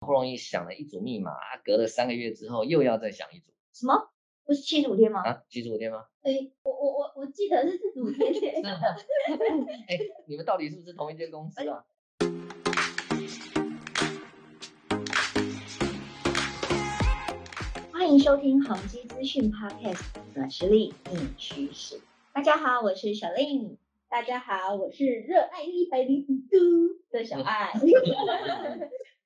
[0.00, 1.30] 不容易想了一组密码，
[1.62, 3.52] 隔了三个月之后又要再想一组。
[3.74, 4.10] 什么？
[4.46, 5.20] 不是七十五天吗？
[5.22, 6.06] 啊，七十五天吗？
[6.22, 8.64] 哎，我我我我记得是四十五天。
[8.64, 11.84] 哎， 你们到底是不是同一间公司啊？
[17.92, 20.00] 欢迎收听宏基资讯 Podcast，
[20.34, 22.00] 软实力硬趋势。
[22.32, 23.76] 大家好，我是小令。
[24.08, 26.56] 大家好，我是热爱一百零五度
[27.10, 27.74] 的小爱。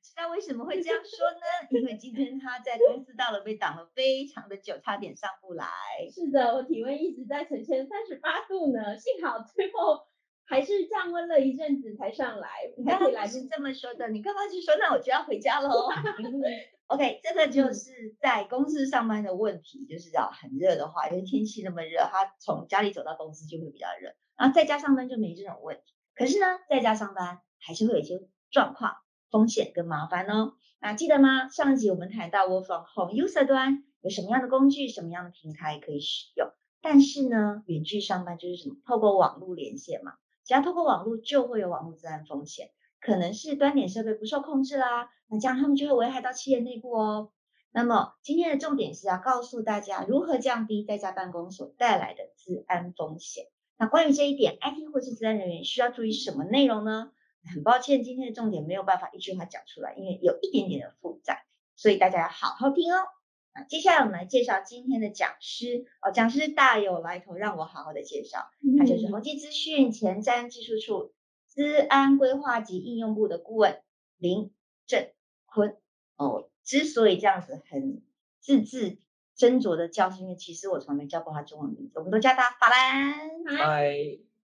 [0.05, 1.68] 知道为什么会这样说呢？
[1.70, 5.66] 因为今天他在公司到了被挡了非常的久，差点上不来。
[6.12, 10.02] 是的，我体温一直在呈现三十八度呢，幸好最后
[10.45, 12.51] 还是降温了一阵子才上来。
[12.77, 15.88] 你刚刚是这么说的，你刚刚是说那我就要回家喽。
[16.89, 25.95] OK，这个就是在公司上班的问题，就是要很热的话，因为天气那么热，他从家里走到公司就会比较热，然后在家上班就没这种问题。
[26.14, 28.97] 可是呢，在家上班还是会有一些状况。
[29.34, 31.48] 风险跟麻烦哦，那记得吗？
[31.48, 38.77] 上一集我们谈到 Work from Home user 端有什么样的工具、什么样的平台可以使用，但是呢，远距上班就是什么？
[38.86, 40.12] 透过网络连线嘛，
[40.45, 47.33] 只要透过网络就会有网络自然风险，可能是端点设备不受控制啦，那这样他们就会危害到企业内部哦。
[47.73, 53.47] 那么今天的重点是要告诉大家如何降低在家办公所带来的治安风险。
[53.77, 57.11] 那关于这一点，IT 或是治安人员需要注意什么内容呢？
[57.53, 61.45] 很抱歉，今天的重点没有办法一句话讲出来，因为有一点点的复杂，
[61.77, 63.06] 所以大家要好好听哦。
[63.55, 71.14] 那接下来我们来介绍今天的讲师哦，讲师大有来头，让我好好的介绍，他就是宏基资讯前瞻技术处
[71.47, 73.81] 资安规划及应用部的顾问
[74.19, 74.53] 林
[74.86, 75.11] 正
[75.47, 75.77] 坤
[76.17, 76.51] 哦。
[76.64, 78.03] 之所以这样子很
[78.41, 78.98] 字字
[79.36, 83.14] 斟酌的叫，是因为其实我从来没叫过他中文名字，我们都叫他法兰。
[83.56, 83.95] 嗨，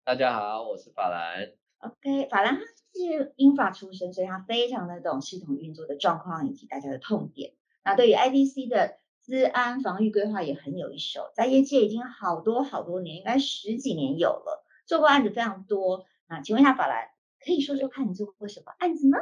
[0.05, 1.51] 大家好，我是法兰。
[1.79, 2.61] OK，法兰。
[2.93, 7.55] 是英法出身，所以他非常的懂系统运作的状况以及大家的痛点。
[7.85, 16.05] 那对于 IDC 的资安防御规划也很有一手，在业界已经好多好多年，应该十几年有了，做过案子非常多。
[16.29, 17.09] 那请问一下法兰，
[17.45, 19.17] 可以说说看你做过什么案子呢？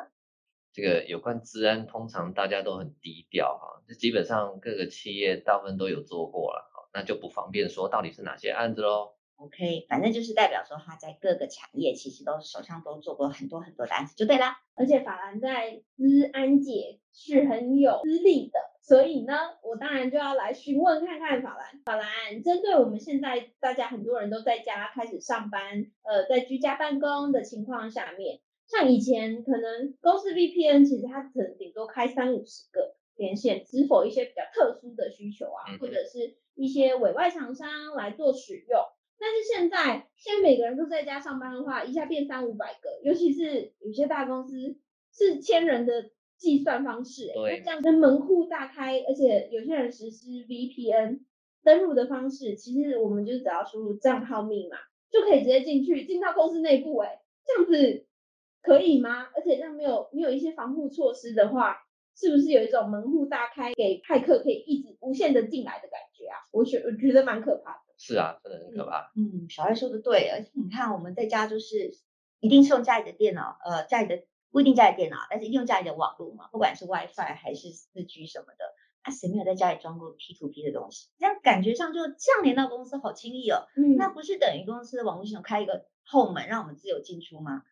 [0.73, 9.18] 这个有关资安，通常大家都很低调哈，这基本上各个企业大部分都有做过了，那就不方便说到底是哪些案子喽。
[9.39, 14.59] OK，反正就是代表说他在各个产业其实都手上都做过很多很多的案子，就对啦。
[14.75, 21.81] 而且法兰在资安界是很有资历的，所以呢，我当然就要来询问看看法兰。
[21.85, 38.81] 法兰，针对我们现在大家很多人都在家开始上班，呃，在居家办公的情况下面，像以前可能公司 VPN 其实它可能顶多开三五十个连线，是否一些比较特殊的需求啊，或者是一些委外厂商来做使用。
[39.21, 44.79] 但是现在，现在每个人都在家上班的话，一下变三五百个，尤其是有些大公司
[45.13, 51.21] 是千人的计算方式，哎，这样跟门户大开，而且有些人实施 VPN
[51.65, 54.77] 登录的方式，其实我们就只要输入账号密码
[55.11, 58.07] 就可以直接进去，进到公司内部，哎，这样子
[58.63, 59.29] 可以吗？
[59.35, 61.79] 而且这样没有没有一些防护措施的话，
[62.15, 66.39] 是不是有一种门户大开，给骇客可以一直无限的进来的感觉啊？
[66.53, 67.88] 我觉我觉得蛮可怕的。
[67.99, 69.13] 是啊，真的很可怕。
[69.17, 71.93] 嗯，小艾说的对，而且你看我们在家就是
[72.41, 78.65] 一定是用家里的电脑，呃，家里的不一定家里电脑，但是用家里的网络嘛，不管是 WiFi 还是四 G 什么的，
[79.03, 81.09] 啊，谁没有在家里装过 P2P 的东西？
[81.19, 83.67] 这样感觉上就这样连到公司好轻易哦。
[83.77, 87.65] 嗯，那不是等于公司的网络系统开一个后门让我们自由进出吗？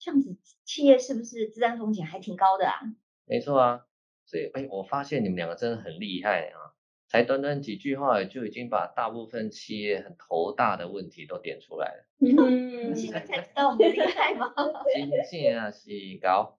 [0.00, 2.80] 这样子企业是不是自然风险还挺高的啊？
[3.24, 3.86] 没错啊，
[4.26, 6.74] 所以哎，我发现你们两个真的很厉害啊。
[7.08, 12.04] 才短短几句话，就已经把大部分企业很头大的问题都点出来了。
[12.20, 14.52] 嗯，现在才知道我们厉害吗？
[15.28, 16.58] 谢谢啊，是高。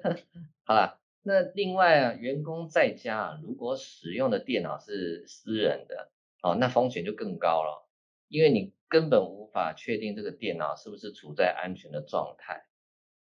[0.66, 6.10] 好了，那另外啊，员工在家如果使用的电脑是私人的，
[6.42, 7.88] 哦，那风险就更高了，
[8.28, 12.64] 因为你根本无法确定这个电脑是不是处在安全的状态。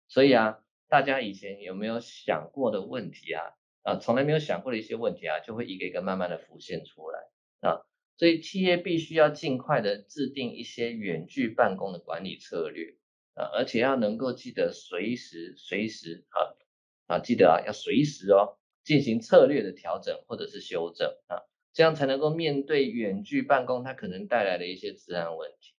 [0.07, 3.56] 所以啊，大家以前有没有想过的问题啊？
[3.84, 7.20] 啊，从来没有想过的一些问题啊，就会一个一个慢慢的浮现出来
[7.62, 7.81] 啊。
[8.18, 12.98] 所以企业必须要尽快的制定一些远距办公的管理策略
[13.34, 25.74] 啊，而且要能够记得随时随时啊啊，记得啊要随时哦进行策略的调整或者是修正啊，这样才能够面对远距办公它可能带来的一些治安问题。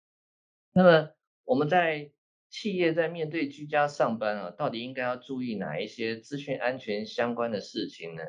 [0.72, 1.10] 那么
[1.44, 2.10] 我们在
[2.50, 8.24] 企业在面对居家上班啊，到底应该要注意哪一些资讯安全相关的事情呢？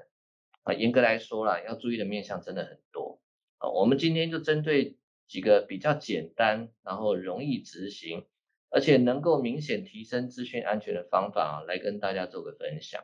[0.63, 3.19] 啊，严格来说啦，要注意的面向真的很多
[3.57, 3.69] 啊。
[3.69, 4.97] 我们今天就针对
[5.27, 8.27] 几个比较简单，然后容易执行，
[8.69, 13.03] 而且能够明显提升资讯安全的方法啊，来跟大家做个分享。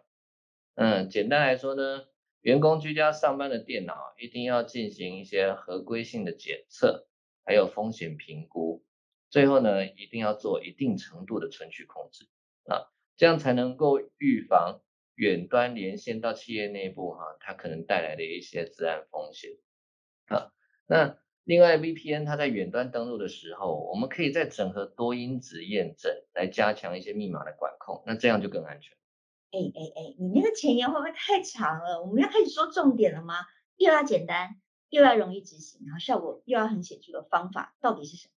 [0.75, 2.05] 嗯，简单来说呢，
[2.41, 7.07] 员工居家上班的电脑一定要进行一些合规性的检测，
[7.43, 8.85] 还有风险评估，
[9.29, 12.27] 最后呢，一定要做一定程度的存取控制
[12.65, 14.81] 啊，这样才能够预防
[15.15, 19.51] 远端连线到企业内部哈，它可能带来的一些治安风险
[20.27, 20.53] 啊。
[20.87, 28.97] 那另外，VPN 它在远端登录的时候，我们可以再整合多因子验证来加强一些密码的管控，那这样就更安全。
[29.51, 32.01] 哎哎哎，你那个前言会不会太长了？
[32.01, 33.35] 我们要开始说重点了吗？
[33.77, 38.33] 又要简单，又要容易执行，然后效果又要很显著的方法，到底是什么？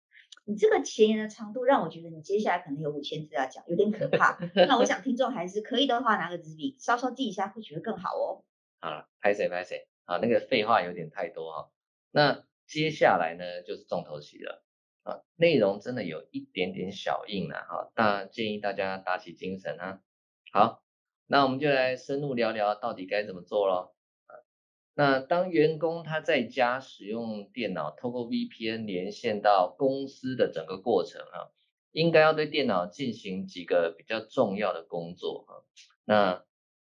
[0.49, 4.39] 你这个前言的长度让我觉得你接下来可能有五千字要讲，有点可怕。
[4.67, 8.45] 那我想听众还是可以的话，拿个纸笔稍稍记一下，会觉得更好哦。
[8.81, 10.17] 好了，拍谁拍谁啊？
[10.17, 11.71] 那个废话有点太多哈。
[12.11, 14.65] 那接下来呢，就是重头戏了
[15.03, 20.01] 啊，内容真的有一点点小硬了哈，大建议大家打起精神啊。
[20.51, 20.83] 好。
[21.31, 23.95] 那我们就来深入聊聊到底该怎么做咯。
[24.99, 31.55] 那当员工他在家使用电脑，透过 VPN 连线到公司的整个过程啊，
[31.93, 35.53] 应该要对电脑进行几个比较重要的工作啊。
[36.05, 36.45] 那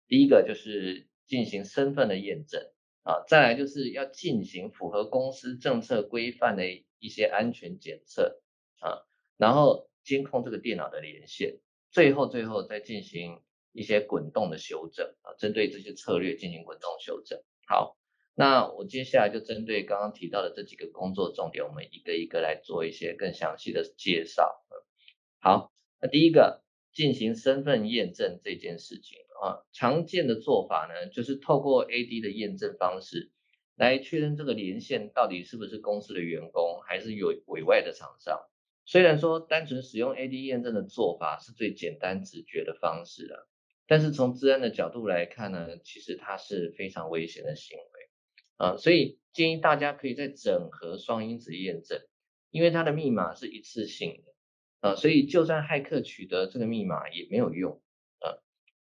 [0.07, 2.69] 第一个就是进行身份的验证
[3.01, 6.63] 啊，再来就是要进行符合公司政策规范的
[6.99, 8.39] 一些安全检测
[8.81, 9.01] 啊，
[9.35, 11.57] 然后监控这个电脑的连线，
[11.89, 13.41] 最后最后再进行。
[13.77, 17.43] 一些滚动的修正啊，针对这些策略进行滚动修正。
[17.67, 17.97] 好，
[18.35, 24.63] 那我接下来就针对刚刚提到的这几个工作重点，我们一个一个来做一些更详细的介绍。
[25.39, 25.71] 好，
[26.01, 26.63] 那第一个
[26.93, 33.31] 进行身份验证这件事情啊，常见的做法呢，就是透过 AD 的验证方式
[33.75, 38.39] 来确认这个连线到底是不是公司的员工，还是有委外的厂商。
[38.85, 43.49] 虽然说单纯使用 AD 验证的做法是最简单直觉的方式了。
[43.87, 48.09] 但是从治安的角度来看呢，其实它是非常危险的行为
[48.57, 51.99] 啊，所以建议大家可以在整合双因子验证，
[52.49, 57.81] 因为它的密码是一次性的啊，所以就算骇客取得这个密码也没有用
[58.19, 58.41] 啊。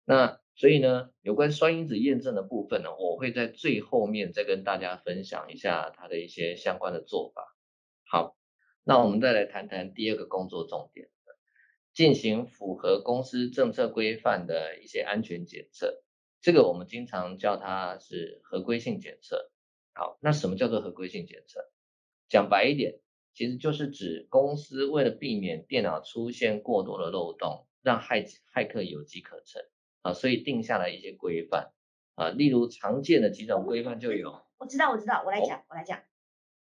[0.06, 7.56] 那所以呢，有关双因子验证的部分呢，我会在最后面再跟大家分享一下它的一些相关的做法。
[8.06, 8.36] 好，
[8.84, 11.10] 那我们再来谈谈第二个工作重点。
[12.00, 16.02] 进行符合公司政策规范的一些安全检测，
[16.40, 19.52] 这个我们经常叫它是合规性检测。
[19.94, 21.60] 好，那什么叫做合规性检测？
[22.30, 23.02] 讲白一点，
[23.34, 28.26] 其实就是指公司为了避免电脑出现过多的漏洞，让骇
[28.56, 29.62] 骇客有机可乘
[30.02, 31.74] 啊，所以定下来一些规范
[32.16, 34.42] 啊，例如常见的几种规范就有。
[34.58, 36.02] 我知道，我知道，我来讲，我来讲。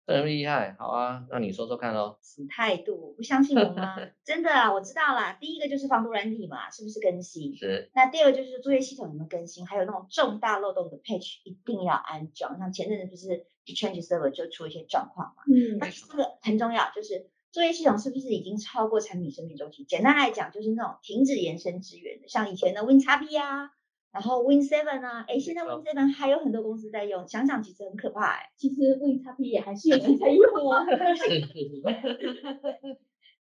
[0.07, 2.17] 这么厉害，好啊，那你说说看喽。
[2.23, 3.13] 什么态度？
[3.17, 3.97] 不相信我吗？
[4.25, 5.37] 真的啊，我知道啦。
[5.41, 7.57] 第一个就是防毒软体嘛，是不是更新？
[7.57, 7.91] 是。
[7.93, 9.67] 那第二个就是作业系统有没有更新？
[9.67, 12.57] 还有那种重大漏洞的 patch 一定要安装。
[12.59, 15.43] 像前阵子不是 Change Server 就出一些状况嘛？
[15.53, 15.79] 嗯。
[15.79, 19.85] 那这个很重要，就是作业系统是不是已经超过产品生命周期？
[19.85, 23.73] 简单来讲，就是那种停止延伸支援的，像以前的 WinXP 啊。
[24.17, 28.51] 然后 Win Seven 啊，哎，现在 Win Seven 还有很多公司在用，想想其实很可怕哎。
[28.57, 30.87] 其实 Win XP 也还是有 人在用啊。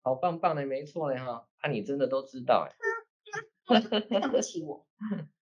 [0.04, 1.48] 好棒棒的，没错嘞哈。
[1.58, 2.76] 啊，你真的都知道哎。
[4.22, 4.86] 看不起我。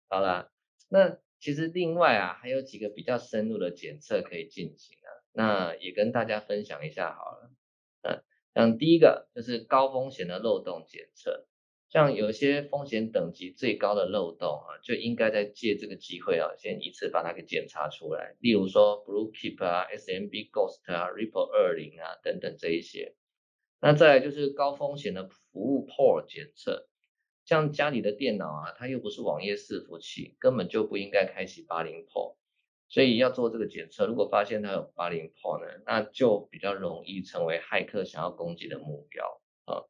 [0.08, 0.50] 好啦，
[0.88, 7.52] 那其实另外啊，还有几个比较深入的检测可以进行啊，那也跟大家分享一下好了。
[8.04, 8.24] 嗯，
[8.56, 11.46] 像第一个就是高风险的漏洞检测。
[11.90, 18.36] 像有些风险等级最高的漏洞啊，就应该在借这个机会啊，先一次把它给检查出来。
[18.42, 23.16] 例如说 Bluekeep 啊、SMB Ghost 啊、Ripple 二零啊等等这一些。
[23.80, 26.90] 那再来就是高风险的服务 port 检测，
[27.46, 32.36] 像家里的电脑啊，它又不是网页伺服器，根本就不应该开启八零 port，
[32.90, 34.08] 所以要做这个检测。
[34.08, 39.88] 如果发现它有八零 port 呢，那就比较容易成为骇客想要攻击的目标啊。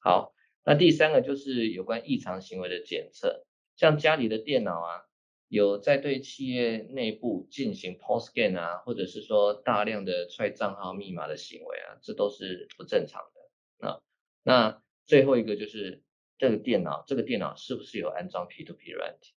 [0.00, 0.34] 好。
[0.64, 5.02] 那第三个就是有关异常行为的检测，像家里的电脑啊，
[5.48, 14.00] 有在对企业内部进行 post scan 啊，或者是说大量的踹账号密码的行为啊，这都是不正常的啊。
[14.42, 16.02] 那最后一个就是
[16.38, 19.32] 这个电脑，这个电脑是不是有安装 P2P 软体？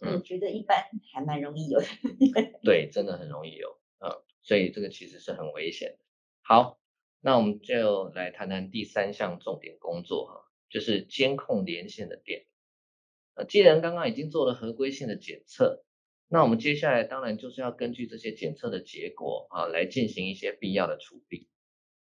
[0.00, 1.86] 我觉得一般还蛮容易有的。
[2.64, 5.98] 对，真的很容易有啊，所以这个其实是很危险的。
[6.42, 6.77] 好。
[7.20, 12.46] 那我们就来谈谈第三项重点工作哈，就是监控连线的电。
[13.34, 15.84] 呃，既然刚刚已经做了合规性的检测，
[16.28, 21.48] 那我们接下来当然就是要根据这些检测的结果啊，来进行一些必要的处理。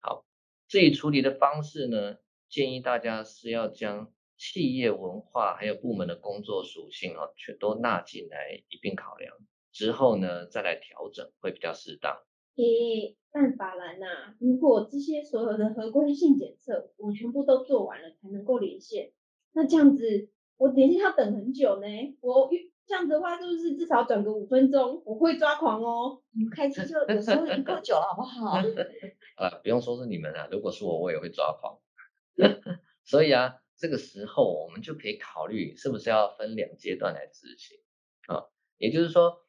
[0.01, 0.25] 好，
[0.67, 2.17] 至于处理的方式呢，
[2.49, 9.33] 建议大家是要将企业文化还有部门的工作属性啊，全都纳进来一并考量
[9.71, 12.21] 之后呢，再来调整会比较适当。
[12.55, 19.11] 诶，办法兰呐，如果这些所有的合规性检测我全部都做完了才能够连线，
[19.53, 21.87] 那这样子我连线要等很久呢。
[22.21, 22.49] 我
[22.87, 25.01] 这样子的话，是不是至少转个五分钟？
[25.05, 26.21] 我会抓狂哦。
[26.31, 28.51] 你们开车就有时候已经够久了，好不好？
[29.37, 31.77] 啊， 不用说是你们啊，如果是我，我也会抓狂。
[33.03, 37.77] 所以啊，这个时候我们就可以考虑是不是要分两阶段来执行
[38.27, 38.45] 啊，
[38.77, 39.44] 也就是说。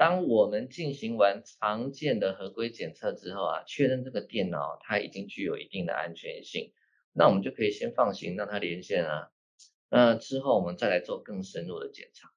[0.00, 6.72] 当我们进行完常见的合规检测之后啊，确认这个电脑它已经具有一定的安全性，
[7.12, 9.28] 那我们就可以先放行让它连线啊。
[9.90, 12.30] 那之后我们再来做更深入的检查。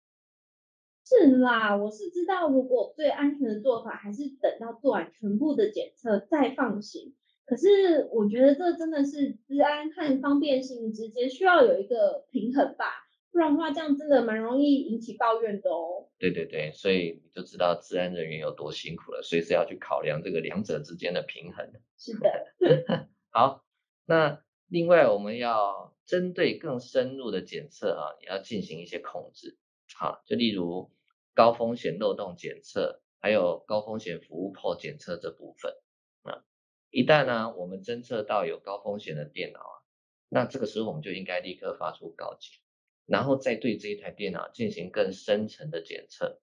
[1.06, 7.16] 是啦，我是知道，如果最安全的做法还是等到做完全部的检测再放行。
[7.46, 13.08] 可是我觉得这真的是治安和方便性之间需要有一个平衡吧。
[13.34, 16.08] 不然的话，这样真的蛮容易引起抱怨的哦。
[16.20, 21.68] 对对对，所以你就知道治安人员有多辛苦了，随时要去考量这个两者之间的平衡。
[21.98, 22.30] 是的。
[23.32, 23.66] 好，
[24.06, 29.58] 那另外我们要针对更深入的检测啊，也要进行一些控制。
[29.96, 30.92] 好，就例如
[31.34, 35.74] 高风险漏洞检测，还有高风险服务破检测这部分
[36.22, 36.46] 啊，
[36.92, 39.82] 一旦呢我们侦测到有高风险的电脑啊，
[40.30, 42.60] 那这个时候我们就应该立刻发出告警。
[43.06, 46.40] 然后再对这一台电脑进行更深层的检测。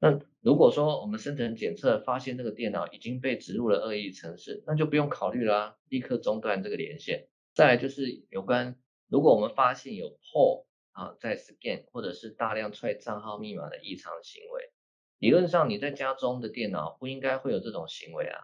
[0.00, 7.28] 那如果说我们深层检测发现这个电脑已经被植入了恶意程式，那就不用考虑啦，立刻中断这个连线。
[7.54, 8.76] 再来就是有关，
[9.08, 14.70] 如果我们发现有破啊在 scan 或者是大量踹账号密码的异常行为，
[15.18, 18.40] 理论上你在家中的电脑不应该会有这种行为啊。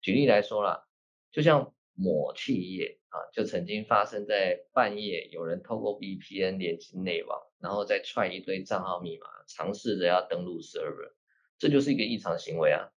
[0.00, 0.86] 举例来说啦，
[1.32, 3.00] 就像某企业。
[3.14, 11.12] 啊，就曾经发生在半夜，有人透过 VPN 连接内网，然后再踹一堆账号密码，尝试着要登录 server，
[11.56, 12.90] 这就是一个异常行为啊。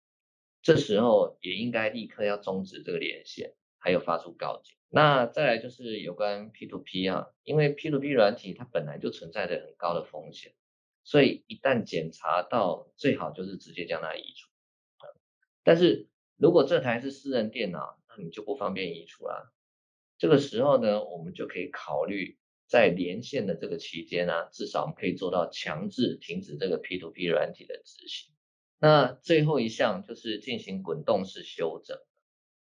[0.64, 4.76] 这时候也应该立刻要终止这个连线，还有发出告警。
[4.90, 10.56] 那再来就是有关 P2P 啊，因为 P2P 软体它本来就存在着很高的风险，
[11.04, 14.50] 所以一旦检查到，最好就是直接将它移除。
[15.64, 16.08] 但是
[16.38, 19.54] 如果这台是私人电脑，那你就不方便移除了。
[20.18, 28.34] 这个时候呢，我们就可以考虑在连线的这个期间呢，至少我们可以做到强制停止这个 P2P 软体的执行。
[28.80, 31.98] 那最后一项就是进行滚动式修正。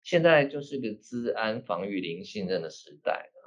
[0.04, 3.40] 现在就是个资安防御零信任的时代啊，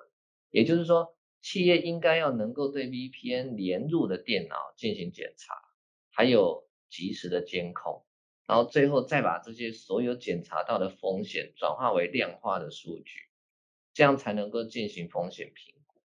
[0.50, 5.54] 也就是说，企业应该要能够对 VPN 连入的电脑进行检查，
[6.10, 8.06] 还有及时的监控，
[8.46, 13.25] 然后最后再把这些所有检查到的风险转化为量化的数据。
[13.96, 15.98] 这样才能够进行风险评估，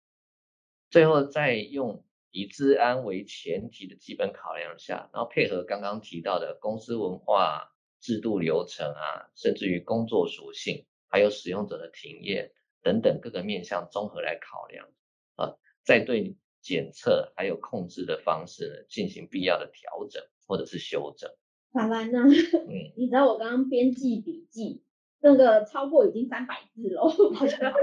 [0.91, 14.87] 最后再用以治安为前提的基本考量下，然后配合刚刚提到的公司文化、制度流程啊，甚至于工作属性，还有使用者的体验等等各个面向综合来考量
[15.35, 21.29] 啊，再对检测还有控制的方式呢进行必要的调整或者是修正。
[21.73, 22.21] 法兰呢？
[22.21, 24.85] 嗯， 你知道我刚刚编辑笔记。
[25.21, 27.73] 那个超过已经三百字了，好像。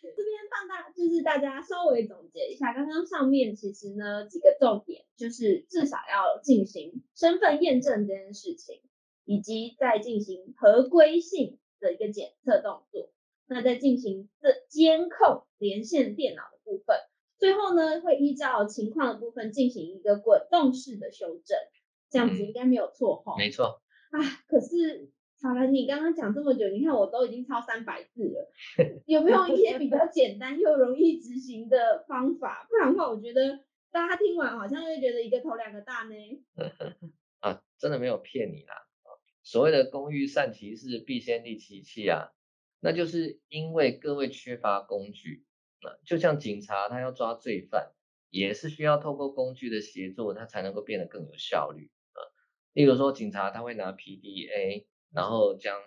[0.00, 8.80] 这边放大就是大家稍微总结一下，刚刚上面其实呢几个重点，就是至少要进行身份验证这件事情，
[9.24, 13.10] 以及在进行合规性的一个检测动作，
[13.48, 16.96] 那在进行这监控连线电脑的部分，
[17.36, 21.58] 最后呢会依照情况的部分进行一个滚动式的修正，
[22.08, 23.34] 这样子应该没有错哈。
[23.36, 23.82] 没错。
[24.10, 25.10] 啊，可是。
[25.40, 28.52] 好了，你刚刚讲这么久，你看我都已经超三百字了，
[29.06, 32.66] 有没有一些比较简单又容易执行的方法？
[32.68, 33.60] 不然的话，我觉得
[33.92, 36.14] 大家听完好像会觉得一个头两个大呢。
[37.38, 38.74] 啊，真的没有骗你啦。
[39.44, 42.32] 所谓的工欲善其事，必先利其器啊，
[42.80, 45.46] 那就是因为各位缺乏工具
[45.82, 47.92] 啊，就像警察他要抓罪犯，
[48.28, 52.18] 也是需要透过工具的协作，他才能够变得更有效率啊。
[52.72, 54.86] 例如说，警察他会拿 PDA。
[55.12, 55.82] 然后将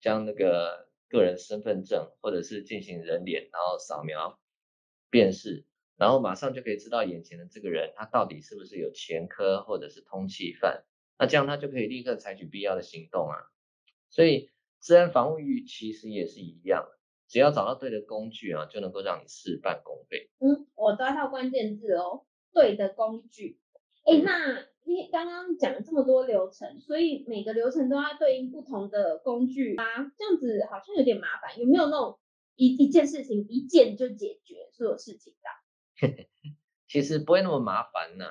[0.00, 4.38] 将那个个人身份证或者是进行人脸，然后扫描
[5.10, 5.64] 辨识，
[5.96, 10.84] 然后马上就可以知道眼前的这个人他到底是不是有前科或者是通缉犯，
[11.18, 13.36] 那这样他就可以立刻采取必要的行动啊。
[14.10, 16.86] 所以治安防护域其实也是一样，
[17.28, 20.30] 只要找到对的工具啊，就能够让你事半功倍。
[20.38, 23.58] 嗯，我抓到关键字哦，对的工具。
[24.04, 29.84] 哎，那你刚刚讲了这么多流程，所以每个流程都要对应不同的工具啊，
[30.16, 31.58] 这样子好像有点麻烦。
[31.58, 32.18] 有没有那种
[32.54, 36.26] 一一件事情一键就解决所有事情的？
[36.86, 38.26] 其实不会那么麻烦呢。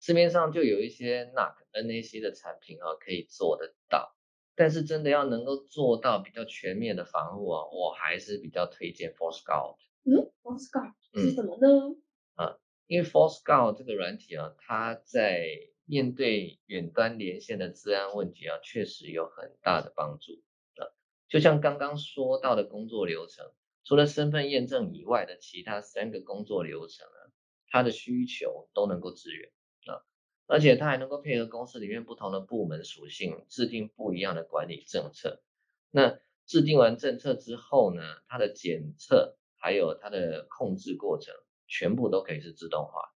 [0.00, 4.14] 市面上就有一些 NAC、NAC 的产品啊，可以做得到。
[4.54, 9.76] 但是真的要能够做到比较全面的防护啊，我还是比较推荐 ForScout。
[10.04, 11.96] 嗯，ForScout 是什么呢？
[12.34, 15.48] 啊，因为 ForScout 这个软体啊，它在
[15.88, 20.34] 面对远端连线的治安问题啊，确实有很大的帮助
[20.76, 20.84] 啊。
[21.28, 23.50] 就像刚刚说到的工作流程，
[23.84, 27.32] 除了身份验证以外的其他三个工作流程啊，
[27.70, 29.50] 它的需求都能够支援
[29.86, 30.04] 啊，
[30.46, 35.42] 而且它还能够配合公司里面不同的部门属性，制定不一样的管理政策。
[35.90, 41.34] 那制定完政策之后呢，它的检测还有它的控制过程，
[41.66, 43.14] 全部都可以是自动化。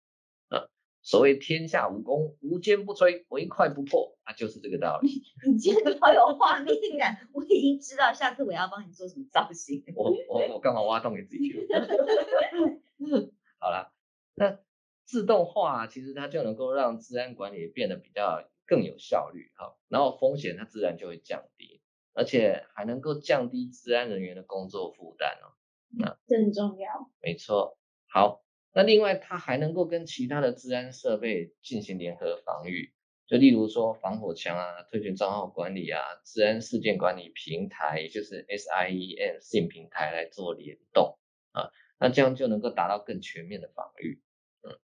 [1.04, 5.10] 所谓天下武功，无坚不摧，唯快不破，啊，就是这个道理。
[5.52, 9.84] 你今天好有画面感，我已经知道下次我要帮你做什么造型。
[9.96, 11.68] 我我我干嘛挖洞给自己去？
[13.58, 13.92] 好了，
[14.36, 14.60] 那
[15.06, 21.82] 自动化其实它就能够让治安管理变得比较更有效率，哈，然后风险它自然就会降低，
[22.14, 25.58] 而且还能够降低治安人员的工作负担哦。
[25.90, 27.10] 那这很重要。
[27.22, 27.78] 没错，
[28.08, 28.44] 好。
[28.74, 32.94] 那另外，它还能够跟其他的治安设备进行联合防御，
[33.28, 41.18] 就例如说防火墙啊、退群账号管理啊、治安事件管理平台，也就是 SIEM 信平台来做联动
[41.52, 44.22] 啊，那这样就能够达到更全面的防御。
[44.64, 44.80] 嗯，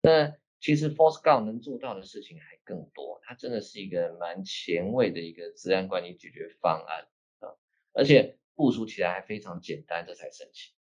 [0.00, 7.08] 那其实 ForceGuard 能做到的事情还更多，它真的是一个蛮前卫的一个治安管理解决方案
[7.40, 7.58] 啊，
[7.92, 10.72] 而且部署起来还非常简单，这才神奇。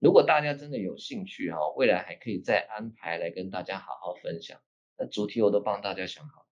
[0.00, 4.60] 如果大家真的有兴趣哈，未来还可以再安排来跟大家好好分享。
[4.96, 6.46] 那主题我都帮大家想好，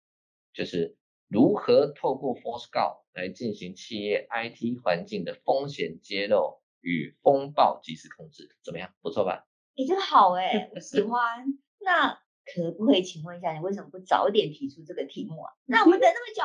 [0.51, 0.97] 就是
[1.27, 8.91] 如何透过 ForceGuard 来进行企业 IT 环境的风险揭露与风暴及时控制，怎么样？
[9.03, 9.47] 不错吧？
[9.75, 11.45] 你这个好哎，我喜 欢。
[11.79, 12.19] 那
[12.51, 15.53] 可不可以请问一下，你为什么不早点提出这个题目啊？
[15.65, 16.41] 那我们 等那么久，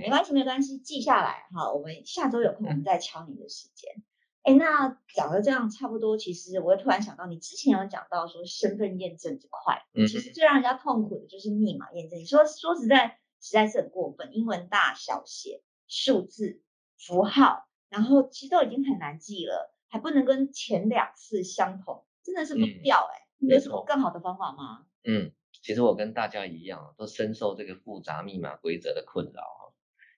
[0.00, 1.70] 没关系没关系，记下来哈。
[1.74, 4.02] 我们下周有空我们再敲你的时间。
[4.42, 12.18] 哎，那讲的这样差不多，其实我突然想到，你之前有讲到说身份验证这块，其实最让人家痛苦的就是密码验证。
[12.18, 16.62] 你说说实在，实在是很过分，英文大小写、数字、
[16.96, 23.26] 符号，然后其实都已经很难记了，还不能跟前两次相同，真的是不掉哎。
[23.40, 24.86] 有什么更好的方法吗？
[25.04, 25.30] 嗯，
[25.62, 29.42] 其实我跟大家一样，都深受这个复杂密码规则的困扰。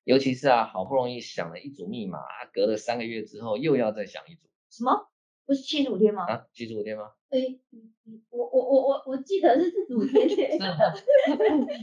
[0.05, 2.21] 尤其是啊，好不容易想了一组密码，
[2.53, 4.49] 隔了三个月之后又要再想一组。
[4.71, 5.09] 什么？
[5.47, 6.27] 不是七十五天吗？
[6.27, 7.13] 啊，七十五天吗？
[7.29, 7.39] 哎，
[8.31, 10.53] 我我我我我记得是四十五天。
[10.59, 10.59] 是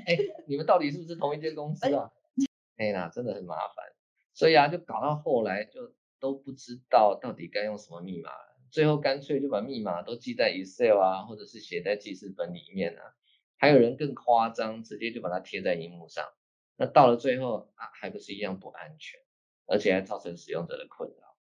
[0.05, 2.11] 哎，你们到底是不是同一间公司啊？
[2.77, 3.85] 哎呀，真的很麻烦。
[4.33, 8.31] 所以啊，就搞到后来就都不知道到底该用什么密码，
[8.71, 13.01] 最后干脆就把密码都记在 Excel 啊，或者是写在记事本里面啊。
[13.57, 16.25] 还有人更夸张，直接就把它贴在荧幕上。
[16.77, 19.19] 那到了最后啊，还不是一样不安全，
[19.65, 21.35] 而且还造成使用者的困扰。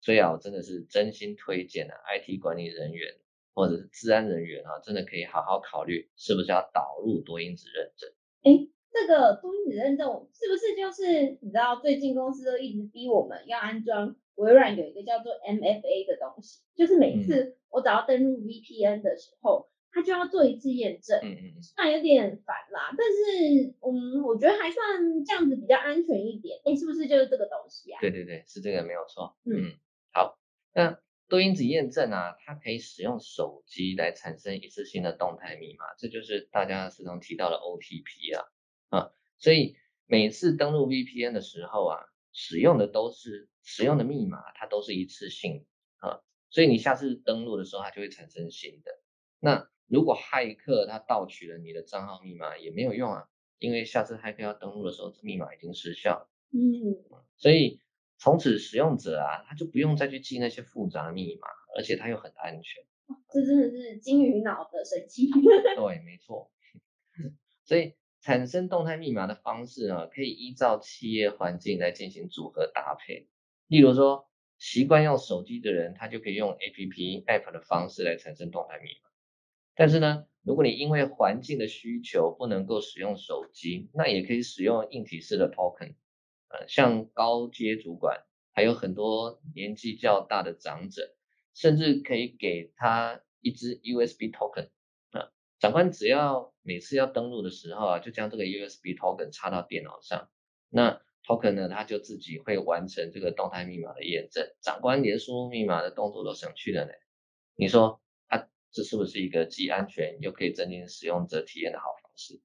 [0.00, 3.14] 所以啊，我真的是真心推荐啊，IT 管理人员
[3.54, 8.10] 或者是治安人员啊，真的可以好好考虑是不是要导入多因子认证。
[8.42, 19.69] 哎，这个多因子认证是不是就是你知道最近公司都一直逼我们要安装微软有一个叫做 MFA 的东西，就是每次我只要登录 VPN 的时候。
[19.92, 26.60] 他就要做一次验证，嗯嗯，虽然有点烦啦，但是嗯，我觉得还算这样子比较安全一点。
[26.64, 28.00] 哎，是不是就是这个东西啊？
[28.00, 29.36] 对对对，是这个没有错。
[29.44, 29.76] 嗯，
[30.12, 30.38] 好，
[30.72, 38.46] 那多因子验证啊，它可以使用手机来产生一次性的动态密码，这就是大家时常提到的 OTP 啊
[38.88, 39.76] 啊，所以
[40.06, 41.98] 每次登录 VPN 的时候啊，
[42.32, 45.66] 使用的都是使用的密码，它都是一次性
[45.98, 48.92] 啊，所以你下次登录的时候，它就会产生新的。
[49.42, 56.30] 那如果骇客他盗取了你的账号密码也没有用啊，因为下次骇客要登录的时候，这密码已经失效。
[56.52, 56.94] 嗯，
[57.36, 57.80] 所以
[58.18, 62.84] 从此使用者啊，他就不用再去记那些复杂密码，而且他又很安全。
[63.32, 65.28] 这真的是金鱼脑的神奇。
[65.76, 66.52] 对，没错。
[67.66, 73.28] 所以产生动态密码的方式啊，可以依照企业环境来进行组合搭配。
[73.66, 79.09] 例如说，习惯用手机的人，他就可以用 A P P App 的方式来产生动态密码。
[79.80, 85.94] 但是呢，如果你因为环境的需求不能够使用手机，那也可以使用硬体式的 token。
[86.48, 88.20] 呃，像高阶主管，
[88.52, 91.16] 还有很多年纪较大的长者，
[91.54, 94.68] 甚至可以给他一支 USB token。
[95.12, 100.28] 啊，长官只要每次要登录的时候啊，就将这个 USB token 插到电脑上，
[100.68, 106.92] 那 token 呢，它就自己会完成这个动态密码的验证，长官连输入密码的动作都省去了呢。
[107.56, 108.09] 你说，它
[108.72, 112.40] 这是不是一个既安全又可以增进使用者体验的好方式？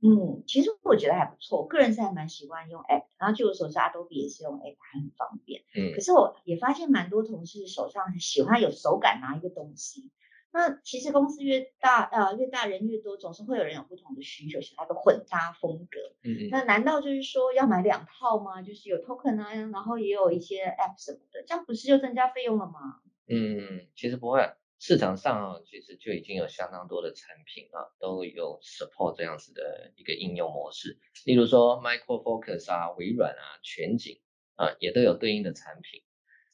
[0.00, 5.62] 嗯，其实我觉得还不错，个人是还蛮习惯用 app，然后据我所知，Adobe 也是用 app，还很方便。
[5.74, 10.10] 嗯可是我也发现蛮多同事手上很喜欢有手感拿一个东西。
[10.50, 15.98] 那其实公司越大，呃，越大人越多，总是会有人有不同的需求，想要个混搭风格。
[16.22, 18.62] 嗯嗯，那难道就是说要买两套吗？
[18.62, 23.00] 就是有 token 啊，然后也有一些 app 什么的，这样不是就增加费用了吗？
[23.28, 24.40] 嗯，其实不会，
[24.80, 30.98] 市场上啊，其实就已经有相当多的产品啊，都有 support 这样子的一个应用模式。
[31.24, 34.20] 例如说 Micro Focus 啊、微软啊、全景
[34.54, 36.02] 啊，也都有对应的产品。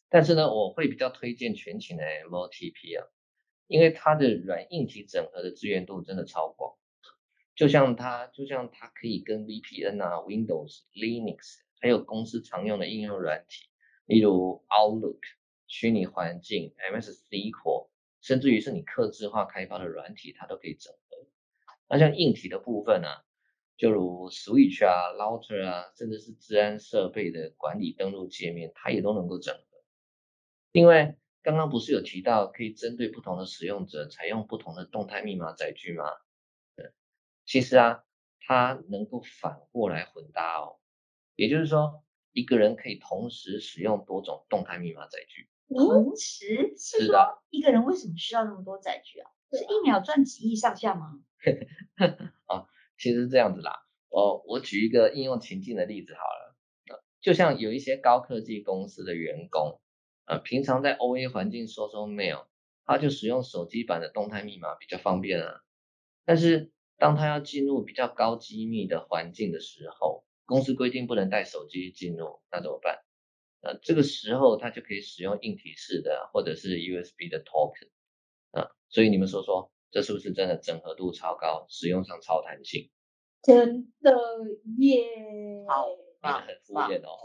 [0.09, 3.07] 但是呢，我会比较推荐全景的 MOTP 啊，
[3.67, 6.77] 因为它的软硬体整合的资源度真的超广。
[7.55, 13.69] 就像它，就像它可以跟 VPN 啊、Windows、Linux，还有公司常用的应用软体，
[14.07, 15.21] 例如 Outlook。
[15.67, 17.89] 虚拟环境、MS SQL，
[18.25, 21.27] 甚至于是你客制化开发的软体，它都可以整合。
[21.91, 23.25] 那像硬体的部分呢、啊，
[23.77, 29.85] 就如 Switch 啊、Router 啊，甚至是治安设备的管理登录界面，它也都能够整合。
[30.73, 36.05] 另外，刚刚不是有提到可以针对不同的使用者采用不同的动态密码载具吗？
[36.77, 36.93] 对，
[37.45, 38.05] 其实啊，
[38.41, 40.79] 它能够反过来混搭哦，
[41.37, 45.51] 也就是说，一个人可以同时使用多种动态密码载具。
[45.69, 49.31] 同时是说一个人为什么需要那么多载具啊？
[49.51, 51.21] 对是一秒赚几亿上下吗？
[52.47, 52.67] 啊
[52.99, 56.57] 其实是这样子啦，我我举一个应用情境的例子好了，
[56.91, 59.81] 呃就像有一些高科技公司的员工，
[60.27, 62.47] 呃，平常在 OA 环境收收 mail，
[62.85, 65.61] 他就使用手机版的动态密码比较方便啊。
[66.25, 72.99] 但是当他要进入比较高机密的环境的时候，公司规定不能带手机进入，那怎么办？
[73.65, 77.89] 呃，这个时候它就可以使用硬体式的或者是 USB 的 token，
[78.51, 82.91] 啊，所以你们说说，这是不是真的整合度超高，使用上超弹性？
[83.43, 84.13] 真的
[84.79, 85.65] 耶！
[85.69, 87.19] 好你棒们很敷衍哦。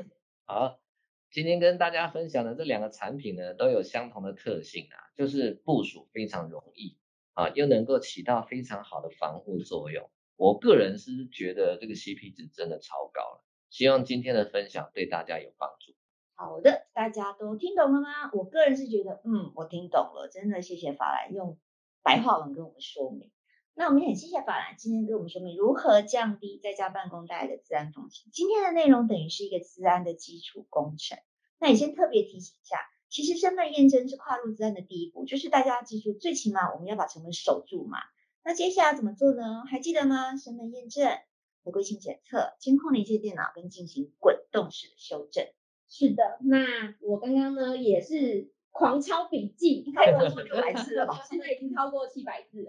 [0.46, 0.80] 好，
[1.30, 6.96] 今天跟大家分享的这两个产品呢，都有相同的特性啊，就是部署非常容易
[7.34, 10.10] 啊，又能够起到非常好的防护作用。
[10.36, 15.94] 我个人是觉得这个 CP 值真的超高了，希望今天的分享对大家有帮助。
[16.34, 18.30] 好的，大家都听懂了吗？
[18.32, 21.58] 我个人是觉得，嗯，我听懂了，真的谢谢法兰用
[22.02, 23.30] 白话文跟我们说明。
[23.74, 28.28] 那我们也很谢谢法兰今天跟我们说明如何降低在家办公带来的治安风险。
[28.32, 31.18] 今天的内容等于是一个治安的基础工程。
[31.58, 32.78] 那也先特别提醒一下，
[33.08, 37.98] 其实身份验证是跨入治安的第一步，就是大家记住，最起码我们要把成本守住嘛。
[38.42, 39.64] 那接下来怎么做呢？
[39.70, 40.36] 还记得吗？
[40.36, 41.06] 身份验证、
[41.64, 45.46] 合规性检测、监控连接电脑跟进行滚动式的修正。
[45.88, 51.20] 是的，那我刚刚呢也是狂抄笔记，太多数就来字了吧？
[51.28, 52.68] 现在已经超过七百字了。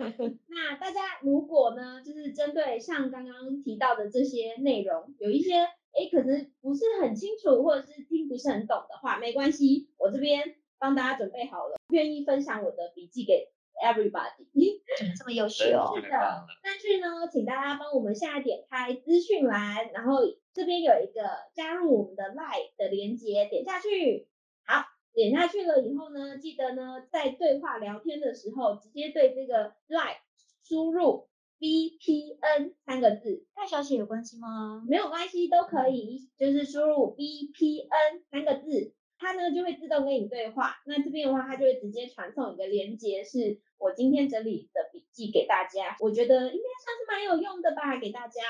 [0.48, 14.82] 那大家如果呢，就是针对像刚刚提到的这些内容，有一些哎可能不是很清楚，或者是听不是很懂的话，没关系，我这边帮大家准备好了，愿意分享我的笔记给 everybody。
[14.98, 20.20] 怎么这么优秀真的但是呢，请大家帮我们现在点开资讯栏，然后
[20.52, 21.22] 这边有一个
[21.54, 24.28] 加入我们的 Line 的连接，点下去。
[24.64, 30.18] 好，点下去了以后呢，记得呢在对话聊天的时候，直接对这个 Line
[30.62, 34.84] 输入 VPN 三个字，大小写有关系吗？
[34.88, 40.76] 没有关系，都可以，就是输入 VPN 三个字，它呢就会自动跟你对话。
[40.86, 48.42] 那这边的话，它就会直接传送一个连接，是我今天整理的笔记给大家，我觉得应该算是蛮有用的吧，给大家。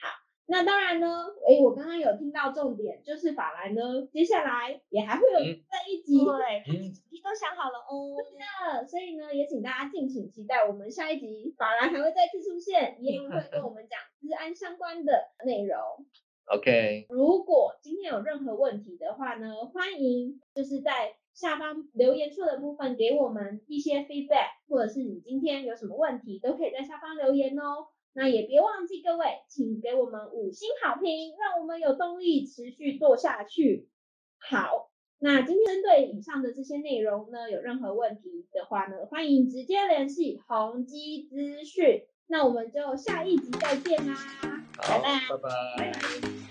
[0.00, 0.08] 好，
[0.46, 6.18] 那当然呢，诶，我刚刚有听到重点，就是法兰呢，接下来也还会有嗯这一集。
[6.24, 8.16] 对，嗯主题都想好了哦。
[8.18, 15.78] 的，所以呢，也请大家敬请期待我们下一集，法兰还会再次出现，一样会跟我们讲治安相关的内容。
[16.46, 27.86] OK，如果今天有任何问题的话呢，欢迎就是在下方留言处的部分给我们一些 feedback，或者是你今天有什么问题，都可以在下方留言哦。
[28.12, 33.88] 那也别忘记各位，请给我们五星好评，让我们有动力持续做下去。
[34.38, 42.04] 好，那今天对以上的这些内容呢，有任何问题的话呢，欢迎直接联系宏基资讯。
[42.26, 44.14] 那我们就下一集再见啦。
[44.78, 46.43] 好，拜拜拜拜。